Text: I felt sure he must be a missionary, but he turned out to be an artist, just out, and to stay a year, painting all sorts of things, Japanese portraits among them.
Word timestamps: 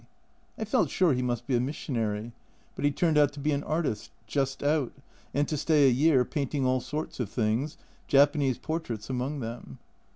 I 0.57 0.65
felt 0.65 0.89
sure 0.89 1.13
he 1.13 1.21
must 1.21 1.45
be 1.45 1.53
a 1.55 1.59
missionary, 1.59 2.31
but 2.75 2.83
he 2.85 2.89
turned 2.89 3.19
out 3.19 3.31
to 3.33 3.39
be 3.39 3.51
an 3.51 3.63
artist, 3.63 4.09
just 4.25 4.63
out, 4.63 4.91
and 5.31 5.47
to 5.47 5.55
stay 5.55 5.85
a 5.85 5.91
year, 5.91 6.25
painting 6.25 6.65
all 6.65 6.79
sorts 6.81 7.19
of 7.19 7.29
things, 7.29 7.77
Japanese 8.07 8.57
portraits 8.57 9.11
among 9.11 9.41
them. 9.41 9.77